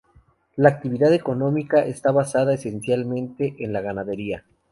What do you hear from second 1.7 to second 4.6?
está basada esencialmente, en la ganadería.